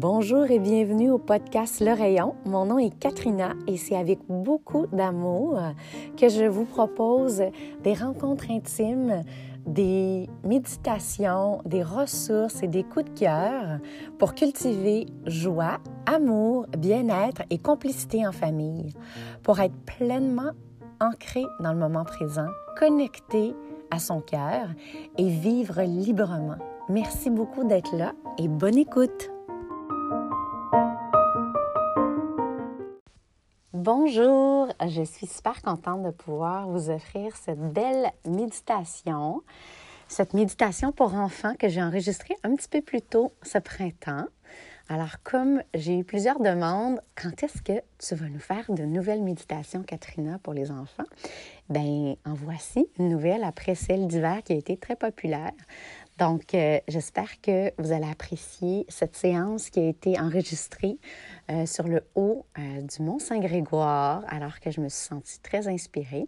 Bonjour 0.00 0.50
et 0.50 0.58
bienvenue 0.58 1.10
au 1.10 1.18
podcast 1.18 1.80
Le 1.80 1.92
Rayon. 1.92 2.34
Mon 2.46 2.64
nom 2.64 2.78
est 2.78 2.98
Katrina 2.98 3.52
et 3.66 3.76
c'est 3.76 3.96
avec 3.96 4.18
beaucoup 4.30 4.86
d'amour 4.86 5.60
que 6.16 6.30
je 6.30 6.46
vous 6.46 6.64
propose 6.64 7.42
des 7.84 7.92
rencontres 7.92 8.50
intimes, 8.50 9.22
des 9.66 10.26
méditations, 10.42 11.60
des 11.66 11.82
ressources 11.82 12.62
et 12.62 12.66
des 12.66 12.82
coups 12.82 13.12
de 13.12 13.20
cœur 13.20 13.78
pour 14.18 14.32
cultiver 14.32 15.04
joie, 15.26 15.80
amour, 16.06 16.64
bien-être 16.78 17.42
et 17.50 17.58
complicité 17.58 18.26
en 18.26 18.32
famille, 18.32 18.94
pour 19.42 19.60
être 19.60 19.76
pleinement 19.84 20.52
ancré 20.98 21.42
dans 21.62 21.74
le 21.74 21.78
moment 21.78 22.04
présent, 22.04 22.48
connecté 22.78 23.54
à 23.90 23.98
son 23.98 24.22
cœur 24.22 24.68
et 25.18 25.28
vivre 25.28 25.82
librement. 25.82 26.56
Merci 26.88 27.28
beaucoup 27.28 27.64
d'être 27.64 27.94
là 27.94 28.14
et 28.38 28.48
bonne 28.48 28.78
écoute. 28.78 29.30
Bonjour, 33.82 34.68
je 34.86 35.02
suis 35.02 35.26
super 35.26 35.62
contente 35.62 36.02
de 36.02 36.10
pouvoir 36.10 36.68
vous 36.68 36.90
offrir 36.90 37.34
cette 37.34 37.58
belle 37.58 38.10
méditation, 38.26 39.40
cette 40.06 40.34
méditation 40.34 40.92
pour 40.92 41.14
enfants 41.14 41.54
que 41.58 41.66
j'ai 41.70 41.82
enregistrée 41.82 42.36
un 42.42 42.54
petit 42.56 42.68
peu 42.68 42.82
plus 42.82 43.00
tôt 43.00 43.32
ce 43.42 43.56
printemps. 43.56 44.26
Alors, 44.90 45.22
comme 45.22 45.62
j'ai 45.72 45.98
eu 45.98 46.04
plusieurs 46.04 46.40
demandes, 46.40 47.00
quand 47.14 47.42
est-ce 47.42 47.62
que 47.62 47.80
tu 47.98 48.14
vas 48.16 48.28
nous 48.28 48.38
faire 48.38 48.70
de 48.70 48.82
nouvelles 48.82 49.22
méditations, 49.22 49.82
Katrina, 49.82 50.38
pour 50.42 50.52
les 50.52 50.70
enfants? 50.70 51.04
Ben, 51.70 52.16
en 52.26 52.34
voici 52.34 52.86
une 52.98 53.08
nouvelle 53.08 53.44
après 53.44 53.76
celle 53.76 54.08
d'hiver 54.08 54.42
qui 54.44 54.52
a 54.52 54.56
été 54.56 54.76
très 54.76 54.96
populaire. 54.96 55.52
Donc, 56.20 56.54
euh, 56.54 56.78
j'espère 56.86 57.40
que 57.40 57.72
vous 57.78 57.92
allez 57.92 58.06
apprécier 58.06 58.84
cette 58.90 59.16
séance 59.16 59.70
qui 59.70 59.80
a 59.80 59.88
été 59.88 60.20
enregistrée 60.20 60.98
euh, 61.50 61.64
sur 61.64 61.88
le 61.88 62.02
haut 62.14 62.44
euh, 62.58 62.82
du 62.82 63.02
Mont 63.02 63.18
Saint-Grégoire, 63.18 64.22
alors 64.28 64.60
que 64.60 64.70
je 64.70 64.82
me 64.82 64.90
suis 64.90 65.06
sentie 65.06 65.40
très 65.40 65.66
inspirée. 65.66 66.26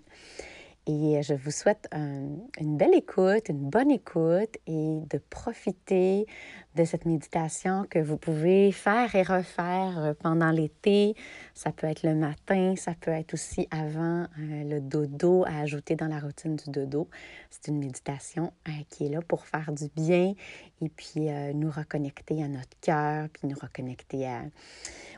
Et 0.86 1.22
je 1.22 1.34
vous 1.34 1.50
souhaite 1.50 1.88
une 1.92 2.76
belle 2.76 2.94
écoute, 2.94 3.50
une 3.50 3.68
bonne 3.68 3.90
écoute 3.90 4.56
et 4.66 4.98
de 5.10 5.18
profiter 5.30 6.26
de 6.74 6.84
cette 6.84 7.04
méditation 7.04 7.84
que 7.88 7.98
vous 7.98 8.16
pouvez 8.16 8.72
faire 8.72 9.14
et 9.14 9.22
refaire 9.22 9.98
euh, 9.98 10.14
pendant 10.14 10.50
l'été. 10.50 11.14
Ça 11.54 11.70
peut 11.70 11.86
être 11.86 12.02
le 12.02 12.14
matin, 12.14 12.74
ça 12.76 12.94
peut 12.98 13.10
être 13.10 13.34
aussi 13.34 13.68
avant 13.70 14.26
euh, 14.38 14.64
le 14.64 14.80
dodo, 14.80 15.44
à 15.46 15.60
ajouter 15.60 15.96
dans 15.96 16.06
la 16.06 16.18
routine 16.18 16.56
du 16.56 16.70
dodo. 16.70 17.08
C'est 17.50 17.68
une 17.68 17.78
méditation 17.78 18.52
euh, 18.68 18.72
qui 18.88 19.06
est 19.06 19.08
là 19.10 19.20
pour 19.20 19.46
faire 19.46 19.72
du 19.72 19.88
bien 19.94 20.34
et 20.80 20.88
puis 20.88 21.28
nous 21.54 21.70
reconnecter 21.70 22.42
à 22.42 22.48
notre 22.48 22.76
cœur, 22.80 23.28
puis 23.28 23.46
nous 23.46 23.56
reconnecter 23.56 24.28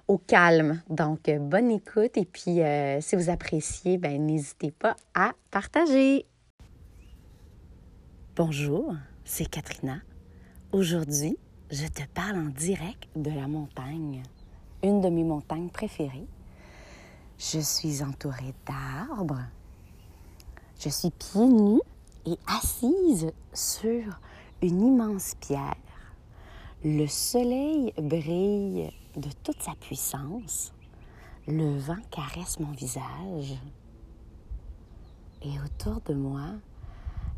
au 0.08 0.18
calme. 0.18 0.82
Donc, 0.90 1.30
bonne 1.30 1.70
écoute 1.70 2.18
et 2.18 2.26
puis 2.26 2.58
si 3.00 3.16
vous 3.16 3.30
appréciez, 3.30 3.96
ben, 3.96 4.26
n'hésitez 4.26 4.72
pas 4.72 4.94
à 5.14 5.32
partager. 5.50 6.26
Bonjour, 8.36 8.94
c'est 9.24 9.48
Katrina. 9.48 10.02
Aujourd'hui, 10.74 11.38
je 11.70 11.86
te 11.86 12.02
parle 12.14 12.36
en 12.36 12.48
direct 12.48 13.06
de 13.14 13.30
la 13.30 13.46
montagne, 13.46 14.24
une 14.82 15.00
de 15.00 15.08
mes 15.08 15.22
montagnes 15.22 15.68
préférées. 15.68 16.26
Je 17.38 17.60
suis 17.60 18.02
entourée 18.02 18.52
d'arbres. 18.66 19.44
Je 20.80 20.88
suis 20.88 21.12
pieds 21.12 21.46
nus 21.46 21.80
et 22.26 22.36
assise 22.48 23.30
sur 23.52 24.18
une 24.62 24.84
immense 24.84 25.36
pierre. 25.36 25.76
Le 26.82 27.06
soleil 27.06 27.92
brille 27.96 28.90
de 29.14 29.28
toute 29.44 29.62
sa 29.62 29.76
puissance. 29.76 30.72
Le 31.46 31.78
vent 31.78 32.02
caresse 32.10 32.58
mon 32.58 32.72
visage. 32.72 33.54
Et 35.40 35.52
autour 35.64 36.00
de 36.00 36.14
moi, 36.14 36.48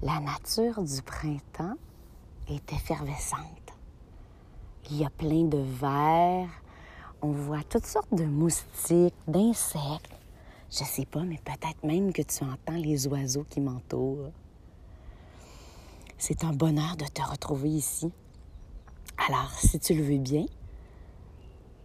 la 0.01 0.21
nature 0.21 0.83
du 0.83 1.03
printemps 1.03 1.77
est 2.49 2.73
effervescente. 2.73 3.73
Il 4.91 4.99
y 4.99 5.05
a 5.05 5.11
plein 5.11 5.45
de 5.45 5.59
vers. 5.59 6.49
On 7.23 7.33
voit 7.33 7.65
toutes 7.65 7.87
sortes 7.87 8.15
de 8.15 8.25
moustiques, 8.25 9.15
d'insectes. 9.27 10.13
Je 10.71 10.85
sais 10.85 11.07
pas, 11.07 11.23
mais 11.23 11.41
peut-être 11.45 11.83
même 11.83 12.13
que 12.13 12.23
tu 12.23 12.45
entends 12.45 12.77
les 12.77 13.07
oiseaux 13.09 13.47
qui 13.49 13.61
m'entourent. 13.61 14.31
C'est 16.19 16.45
un 16.45 16.53
bonheur 16.53 16.97
de 16.97 17.05
te 17.07 17.23
retrouver 17.23 17.71
ici. 17.71 18.13
Alors, 19.29 19.51
si 19.53 19.79
tu 19.79 19.95
le 19.95 20.03
veux 20.03 20.19
bien, 20.19 20.47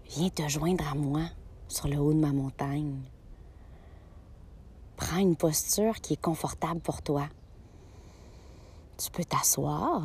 viens 0.09 0.29
te 0.29 0.47
joindre 0.47 0.87
à 0.87 0.95
moi 0.95 1.23
sur 1.67 1.87
le 1.87 1.97
haut 1.97 2.13
de 2.13 2.19
ma 2.19 2.33
montagne. 2.33 3.01
Prends 4.95 5.17
une 5.17 5.35
posture 5.35 5.95
qui 5.95 6.13
est 6.13 6.21
confortable 6.21 6.81
pour 6.81 7.01
toi. 7.01 7.27
Tu 8.97 9.09
peux 9.09 9.23
t'asseoir 9.23 10.03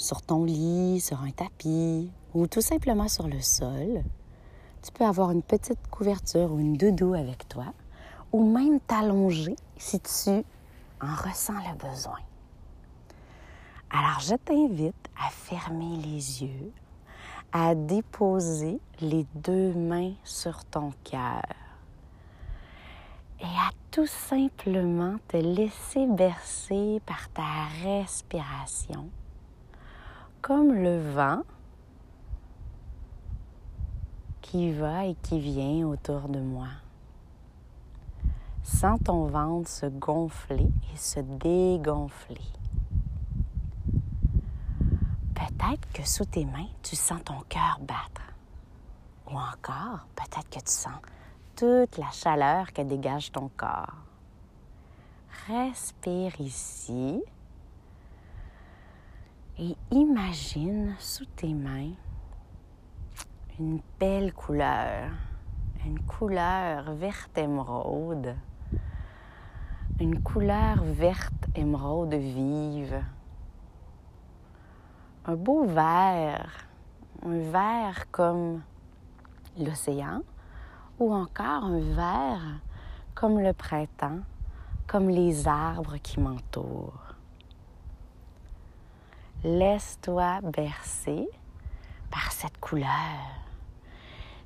sur 0.00 0.22
ton 0.22 0.44
lit, 0.44 1.00
sur 1.00 1.20
un 1.22 1.30
tapis 1.30 2.10
ou 2.34 2.46
tout 2.46 2.62
simplement 2.62 3.08
sur 3.08 3.28
le 3.28 3.40
sol. 3.40 4.02
Tu 4.82 4.92
peux 4.92 5.04
avoir 5.04 5.30
une 5.30 5.42
petite 5.42 5.86
couverture 5.90 6.52
ou 6.52 6.58
une 6.58 6.76
doudou 6.76 7.14
avec 7.14 7.46
toi 7.48 7.66
ou 8.32 8.50
même 8.50 8.80
t'allonger 8.80 9.56
si 9.76 10.00
tu 10.00 10.30
en 11.00 11.14
ressens 11.14 11.52
le 11.52 11.76
besoin. 11.76 12.18
Alors 13.90 14.20
je 14.20 14.36
t'invite 14.36 15.10
à 15.18 15.28
fermer 15.30 15.96
les 15.96 16.42
yeux, 16.44 16.72
à 17.52 17.74
déposer 17.74 18.80
les 19.00 19.26
deux 19.34 19.74
mains 19.74 20.12
sur 20.24 20.64
ton 20.64 20.92
cœur 21.04 21.42
et 23.40 23.44
à 23.44 23.70
tout 23.90 24.06
simplement 24.06 25.16
te 25.28 25.36
laisser 25.36 26.06
bercer 26.06 27.02
par 27.04 27.28
ta 27.30 27.66
respiration 27.82 29.10
comme 30.42 30.72
le 30.72 30.98
vent 31.12 31.42
qui 34.40 34.72
va 34.72 35.06
et 35.06 35.14
qui 35.22 35.38
vient 35.38 35.86
autour 35.86 36.28
de 36.28 36.40
moi. 36.40 36.68
Sens 38.62 38.98
ton 39.04 39.26
ventre 39.26 39.68
se 39.68 39.86
gonfler 39.86 40.70
et 40.92 40.96
se 40.96 41.20
dégonfler. 41.20 42.40
Peut-être 45.34 45.92
que 45.92 46.06
sous 46.06 46.24
tes 46.24 46.44
mains, 46.44 46.68
tu 46.82 46.96
sens 46.96 47.22
ton 47.24 47.40
cœur 47.48 47.78
battre. 47.80 48.22
Ou 49.26 49.36
encore, 49.36 50.06
peut-être 50.16 50.48
que 50.50 50.64
tu 50.64 50.72
sens 50.72 51.00
toute 51.56 51.98
la 51.98 52.10
chaleur 52.10 52.72
que 52.72 52.82
dégage 52.82 53.30
ton 53.32 53.50
corps. 53.56 53.94
Respire 55.46 56.40
ici 56.40 57.22
et 59.60 59.76
imagine 59.90 60.94
sous 60.98 61.26
tes 61.26 61.52
mains 61.52 61.92
une 63.58 63.80
belle 63.98 64.32
couleur, 64.32 65.10
une 65.84 66.00
couleur 66.00 66.92
verte 66.94 67.36
émeraude, 67.36 68.36
une 70.00 70.22
couleur 70.22 70.82
verte 70.82 71.46
émeraude 71.54 72.14
vive, 72.14 73.04
un 75.26 75.36
beau 75.36 75.66
vert, 75.66 76.66
un 77.22 77.38
vert 77.38 78.10
comme 78.10 78.62
l'océan 79.58 80.22
ou 80.98 81.12
encore 81.12 81.64
un 81.64 81.80
vert 81.80 82.60
comme 83.14 83.38
le 83.38 83.52
printemps, 83.52 84.20
comme 84.86 85.10
les 85.10 85.46
arbres 85.46 85.98
qui 85.98 86.18
m'entourent. 86.18 87.09
Laisse-toi 89.42 90.40
bercer 90.42 91.26
par 92.10 92.30
cette 92.30 92.60
couleur. 92.60 92.86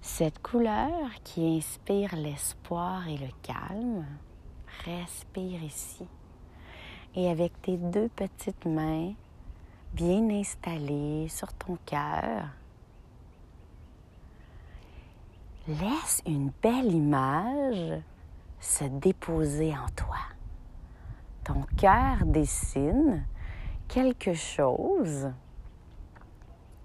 Cette 0.00 0.40
couleur 0.40 1.10
qui 1.24 1.56
inspire 1.56 2.14
l'espoir 2.14 3.08
et 3.08 3.16
le 3.16 3.30
calme. 3.42 4.06
Respire 4.84 5.64
ici. 5.64 6.06
Et 7.16 7.28
avec 7.28 7.60
tes 7.62 7.76
deux 7.76 8.08
petites 8.08 8.66
mains 8.66 9.14
bien 9.94 10.30
installées 10.30 11.26
sur 11.28 11.52
ton 11.54 11.76
cœur, 11.86 12.46
laisse 15.66 16.22
une 16.24 16.52
belle 16.62 16.92
image 16.92 18.00
se 18.60 18.84
déposer 18.84 19.72
en 19.72 19.88
toi. 19.96 20.18
Ton 21.42 21.62
cœur 21.76 22.24
dessine 22.24 23.26
quelque 23.88 24.34
chose 24.34 25.32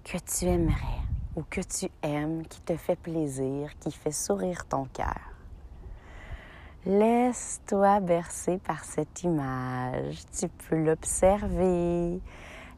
que 0.04 0.18
tu 0.18 0.46
aimerais 0.46 1.00
ou 1.36 1.42
que 1.48 1.60
tu 1.60 1.88
aimes, 2.02 2.46
qui 2.46 2.60
te 2.60 2.76
fait 2.76 2.96
plaisir, 2.96 3.70
qui 3.78 3.92
fait 3.92 4.12
sourire 4.12 4.66
ton 4.66 4.84
cœur. 4.86 5.30
Laisse-toi 6.86 8.00
bercer 8.00 8.58
par 8.58 8.84
cette 8.84 9.22
image. 9.22 10.22
Tu 10.32 10.48
peux 10.48 10.82
l'observer, 10.82 12.20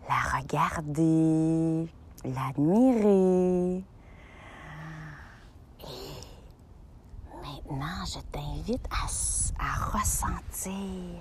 la 0.08 0.38
regarder, 0.38 1.88
l'admirer. 2.24 3.84
Et 5.80 6.22
maintenant, 7.42 8.04
je 8.06 8.20
t'invite 8.32 8.86
à, 8.90 9.06
à 9.64 9.96
ressentir 9.96 11.20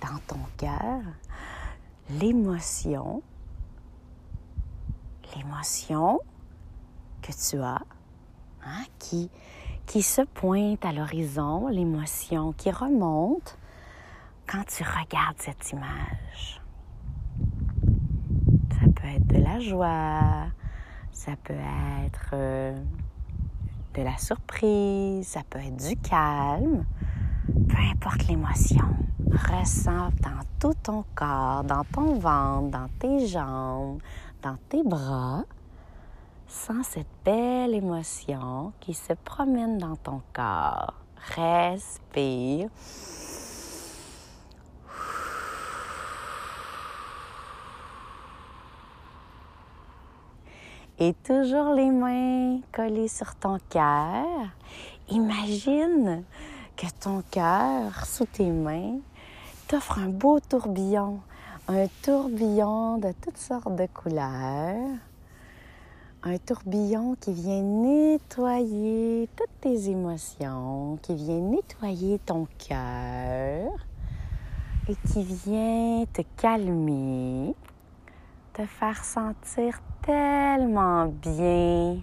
dans 0.00 0.18
ton 0.26 0.40
cœur 0.56 1.02
l'émotion, 2.10 3.22
l'émotion 5.36 6.20
que 7.22 7.32
tu 7.32 7.60
as, 7.60 7.82
hein, 8.64 8.84
qui, 8.98 9.30
qui 9.86 10.02
se 10.02 10.22
pointe 10.22 10.84
à 10.84 10.92
l'horizon, 10.92 11.68
l'émotion 11.68 12.52
qui 12.52 12.70
remonte 12.70 13.58
quand 14.46 14.64
tu 14.66 14.84
regardes 14.84 15.38
cette 15.38 15.70
image. 15.72 16.60
Ça 18.70 18.86
peut 18.94 19.08
être 19.08 19.26
de 19.26 19.38
la 19.38 19.58
joie, 19.58 20.46
ça 21.12 21.32
peut 21.42 21.54
être 22.04 22.30
euh, 22.34 22.78
de 23.94 24.02
la 24.02 24.16
surprise, 24.18 25.26
ça 25.26 25.42
peut 25.48 25.58
être 25.58 25.76
du 25.76 25.96
calme, 25.96 26.84
peu 27.68 27.76
importe 27.92 28.26
l'émotion. 28.28 28.84
Ressens 29.30 30.10
dans 30.22 30.42
tout 30.60 30.74
ton 30.82 31.04
corps, 31.14 31.64
dans 31.64 31.84
ton 31.84 32.18
ventre, 32.18 32.70
dans 32.70 32.88
tes 32.98 33.26
jambes, 33.26 34.00
dans 34.42 34.56
tes 34.68 34.82
bras. 34.82 35.44
Sens 36.46 36.86
cette 36.90 37.06
belle 37.24 37.74
émotion 37.74 38.72
qui 38.80 38.94
se 38.94 39.12
promène 39.12 39.78
dans 39.78 39.96
ton 39.96 40.22
corps. 40.32 40.94
Respire. 41.34 42.68
Et 50.98 51.12
toujours 51.12 51.74
les 51.74 51.90
mains 51.90 52.60
collées 52.72 53.08
sur 53.08 53.34
ton 53.34 53.58
cœur. 53.68 54.24
Imagine 55.10 56.24
que 56.76 56.86
ton 57.00 57.22
cœur, 57.30 58.04
sous 58.04 58.26
tes 58.26 58.50
mains, 58.50 58.98
t'offre 59.66 59.98
un 59.98 60.08
beau 60.08 60.40
tourbillon, 60.40 61.20
un 61.68 61.86
tourbillon 62.02 62.98
de 62.98 63.12
toutes 63.22 63.38
sortes 63.38 63.74
de 63.74 63.86
couleurs, 63.86 64.98
un 66.22 66.38
tourbillon 66.38 67.16
qui 67.18 67.32
vient 67.32 67.62
nettoyer 67.62 69.28
toutes 69.36 69.60
tes 69.62 69.88
émotions, 69.88 70.98
qui 71.00 71.14
vient 71.14 71.40
nettoyer 71.40 72.18
ton 72.18 72.46
cœur 72.68 73.70
et 74.88 74.96
qui 75.08 75.22
vient 75.22 76.04
te 76.12 76.22
calmer, 76.36 77.54
te 78.52 78.66
faire 78.66 79.02
sentir 79.02 79.80
tellement 80.02 81.06
bien. 81.06 81.96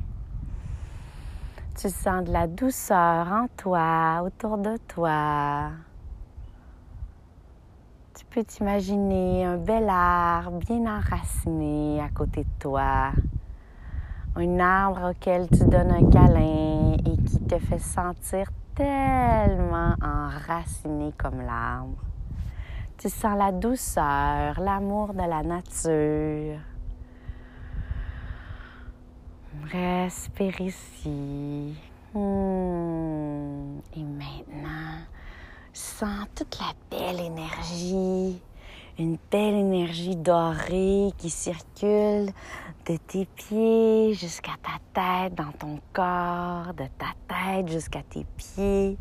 Tu 1.84 1.90
sens 1.90 2.24
de 2.24 2.32
la 2.32 2.48
douceur 2.48 3.28
en 3.28 3.48
toi, 3.58 4.22
autour 4.24 4.58
de 4.58 4.78
toi. 4.88 5.72
Tu 8.16 8.24
peux 8.24 8.42
t'imaginer 8.42 9.44
un 9.44 9.58
bel 9.58 9.90
arbre 9.90 10.60
bien 10.60 10.86
enraciné 10.86 12.00
à 12.00 12.08
côté 12.08 12.46
de 12.46 12.50
toi. 12.58 13.12
Un 14.38 14.60
arbre 14.62 15.12
auquel 15.12 15.50
tu 15.50 15.66
donnes 15.66 15.92
un 15.92 16.10
câlin 16.10 16.94
et 17.06 17.22
qui 17.22 17.40
te 17.42 17.60
fait 17.60 17.80
sentir 17.80 18.48
tellement 18.76 19.96
enraciné 20.02 21.12
comme 21.18 21.42
l'arbre. 21.42 22.02
Tu 22.98 23.10
sens 23.10 23.38
la 23.38 23.52
douceur, 23.52 24.58
l'amour 24.62 25.14
de 25.14 25.28
la 25.30 25.44
nature. 25.44 26.62
Respire 29.72 30.62
ici. 30.62 31.76
Hmm. 32.14 33.80
Et 33.96 34.04
maintenant, 34.04 35.00
sens 35.72 36.26
toute 36.36 36.58
la 36.60 36.74
belle 36.90 37.20
énergie, 37.20 38.42
une 38.98 39.18
belle 39.32 39.56
énergie 39.56 40.16
dorée 40.16 41.12
qui 41.18 41.30
circule 41.30 42.32
de 42.86 42.98
tes 43.08 43.26
pieds 43.26 44.14
jusqu'à 44.14 44.54
ta 44.62 44.80
tête, 44.94 45.36
dans 45.36 45.52
ton 45.52 45.80
corps, 45.94 46.74
de 46.74 46.86
ta 46.98 47.14
tête 47.28 47.72
jusqu'à 47.72 48.02
tes 48.04 48.26
pieds. 48.36 48.98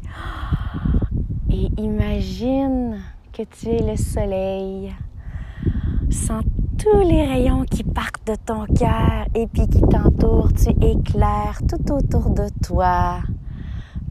Et 1.51 1.69
imagine 1.79 3.03
que 3.33 3.43
tu 3.43 3.69
es 3.69 3.83
le 3.83 3.97
soleil. 3.97 4.95
Sens 6.11 6.45
tous 6.79 7.01
les 7.01 7.27
rayons 7.27 7.65
qui 7.65 7.83
partent 7.85 8.27
de 8.27 8.35
ton 8.35 8.67
cœur 8.67 9.27
et 9.35 9.47
qui 9.49 9.69
t'entourent. 9.69 10.53
Tu 10.53 10.71
éclaires 10.85 11.61
tout 11.69 11.93
autour 11.93 12.31
de 12.31 12.49
toi. 12.65 13.21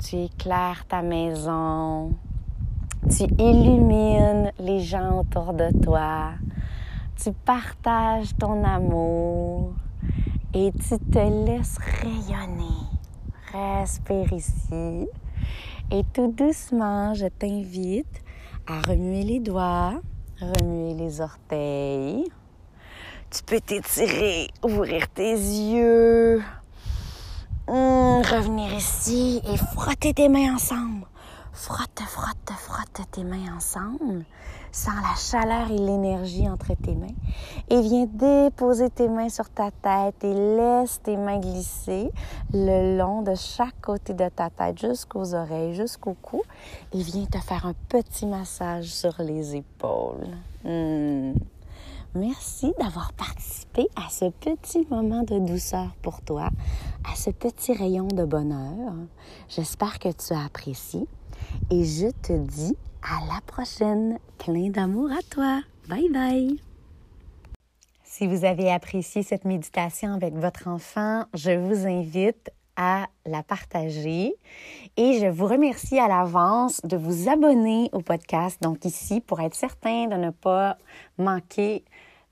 Tu 0.03 0.17
éclaires 0.17 0.85
ta 0.87 1.01
maison. 1.01 2.13
Tu 3.09 3.23
illumines 3.39 4.51
les 4.59 4.79
gens 4.79 5.19
autour 5.19 5.53
de 5.53 5.69
toi. 5.81 6.31
Tu 7.23 7.31
partages 7.31 8.35
ton 8.37 8.63
amour 8.63 9.73
et 10.53 10.71
tu 10.71 10.97
te 10.99 11.45
laisses 11.45 11.77
rayonner. 12.01 12.87
Respire 13.53 14.33
ici. 14.33 15.07
Et 15.91 16.03
tout 16.13 16.31
doucement, 16.31 17.13
je 17.13 17.27
t'invite 17.27 18.23
à 18.67 18.79
remuer 18.87 19.23
les 19.23 19.39
doigts, 19.39 19.99
remuer 20.39 20.93
les 20.93 21.19
orteils, 21.19 22.25
tu 23.31 23.43
peux 23.43 23.61
t'étirer, 23.61 24.49
ouvrir 24.61 25.07
tes 25.07 25.31
yeux, 25.31 26.43
hum, 27.67 28.21
revenir 28.21 28.73
ici 28.73 29.41
et 29.47 29.55
frotter 29.55 30.13
tes 30.13 30.27
mains 30.27 30.55
ensemble. 30.55 31.05
Frotte, 31.53 32.01
frotte, 32.07 32.51
frotte 32.57 33.07
tes 33.11 33.23
mains 33.23 33.55
ensemble. 33.55 34.25
Sens 34.73 34.95
la 35.01 35.15
chaleur 35.15 35.69
et 35.69 35.77
l'énergie 35.77 36.49
entre 36.49 36.73
tes 36.75 36.95
mains. 36.95 37.15
Et 37.69 37.81
viens 37.81 38.05
déposer 38.05 38.89
tes 38.89 39.07
mains 39.07 39.29
sur 39.29 39.49
ta 39.49 39.69
tête 39.71 40.23
et 40.23 40.33
laisse 40.33 41.01
tes 41.01 41.17
mains 41.17 41.39
glisser 41.39 42.09
le 42.53 42.97
long 42.97 43.21
de 43.21 43.35
chaque 43.35 43.79
côté 43.81 44.13
de 44.13 44.29
ta 44.29 44.49
tête 44.49 44.79
jusqu'aux 44.79 45.35
oreilles, 45.35 45.75
jusqu'au 45.75 46.15
cou. 46.21 46.41
Et 46.93 47.01
viens 47.01 47.25
te 47.25 47.37
faire 47.37 47.65
un 47.65 47.75
petit 47.89 48.25
massage 48.25 48.85
sur 48.85 49.15
les 49.19 49.57
épaules. 49.57 50.27
Hum. 50.65 51.33
Merci 52.13 52.73
d'avoir 52.77 53.13
participé 53.13 53.87
à 53.95 54.09
ce 54.09 54.25
petit 54.25 54.85
moment 54.89 55.23
de 55.23 55.39
douceur 55.39 55.95
pour 56.01 56.21
toi, 56.21 56.49
à 57.09 57.15
ce 57.15 57.29
petit 57.29 57.71
rayon 57.71 58.07
de 58.07 58.25
bonheur. 58.25 58.93
J'espère 59.47 59.97
que 59.97 60.09
tu 60.09 60.33
as 60.33 60.43
apprécié 60.43 61.07
et 61.69 61.85
je 61.85 62.11
te 62.21 62.33
dis 62.33 62.75
à 63.01 63.33
la 63.33 63.39
prochaine. 63.47 64.19
Plein 64.37 64.69
d'amour 64.69 65.09
à 65.09 65.21
toi. 65.29 65.61
Bye 65.87 66.09
bye. 66.09 66.59
Si 68.03 68.27
vous 68.27 68.43
avez 68.43 68.69
apprécié 68.69 69.23
cette 69.23 69.45
méditation 69.45 70.13
avec 70.13 70.33
votre 70.33 70.67
enfant, 70.67 71.23
je 71.33 71.51
vous 71.51 71.87
invite 71.87 72.51
à 72.75 73.07
la 73.25 73.43
partager 73.43 74.35
et 74.97 75.19
je 75.19 75.27
vous 75.27 75.45
remercie 75.45 75.99
à 75.99 76.07
l'avance 76.07 76.81
de 76.83 76.97
vous 76.97 77.29
abonner 77.29 77.89
au 77.93 77.99
podcast. 78.01 78.61
Donc 78.61 78.85
ici, 78.85 79.21
pour 79.21 79.39
être 79.41 79.55
certain 79.55 80.07
de 80.07 80.15
ne 80.15 80.29
pas 80.29 80.77
manquer 81.17 81.83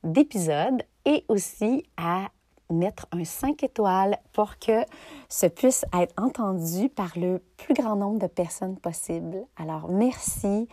d'épisodes 0.03 0.84
et 1.05 1.25
aussi 1.27 1.84
à 1.98 2.29
mettre 2.72 3.08
un 3.12 3.24
5 3.24 3.63
étoiles 3.63 4.17
pour 4.34 4.60
que 4.60 4.86
ce 5.27 5.48
puisse 5.48 5.86
être 6.00 6.13
entendu 6.22 6.89
par 6.89 7.17
le 7.17 7.41
plus 7.58 7.74
grand 7.74 7.96
nombre 7.96 8.19
de 8.19 8.27
personnes 8.27 8.77
possible. 8.77 9.46
Alors, 9.58 9.89
merci. 9.89 10.67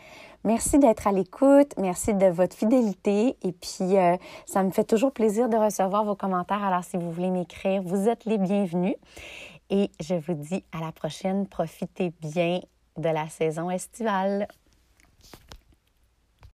Merci 0.44 0.78
d'être 0.78 1.06
à 1.06 1.12
l'écoute. 1.12 1.72
Merci 1.78 2.14
de 2.14 2.26
votre 2.26 2.54
fidélité. 2.54 3.36
Et 3.42 3.52
puis, 3.52 3.96
euh, 3.96 4.16
ça 4.44 4.62
me 4.62 4.70
fait 4.70 4.84
toujours 4.84 5.12
plaisir 5.12 5.48
de 5.48 5.56
recevoir 5.56 6.04
vos 6.04 6.14
commentaires. 6.14 6.62
Alors, 6.62 6.84
si 6.84 6.96
vous 6.96 7.10
voulez 7.10 7.30
m'écrire, 7.30 7.82
vous 7.82 8.08
êtes 8.08 8.26
les 8.26 8.38
bienvenus. 8.38 8.94
Et 9.70 9.90
je 10.00 10.14
vous 10.14 10.34
dis 10.34 10.64
à 10.72 10.80
la 10.80 10.92
prochaine. 10.92 11.46
Profitez 11.48 12.12
bien 12.20 12.60
de 12.96 13.08
la 13.08 13.28
saison 13.28 13.70
estivale. 13.70 14.46